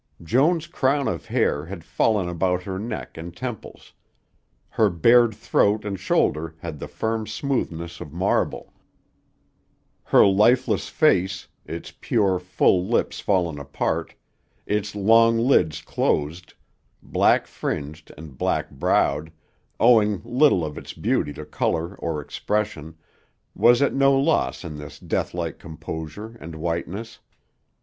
[0.23, 3.93] Joan's crown of hair had fallen about her neck and temples.
[4.69, 8.73] Her bared throat and shoulder had the firm smoothness of marble,
[10.05, 14.15] her lifeless face, its pure, full lips fallen apart,
[14.65, 16.55] its long lids closed,
[17.03, 19.31] black fringed and black browed,
[19.79, 22.95] owing little of its beauty to color or expression,
[23.53, 27.19] was at no loss in this deathlike composure and whiteness.